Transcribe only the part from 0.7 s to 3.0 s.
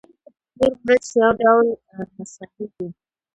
مرچ یو ډول مسالې دي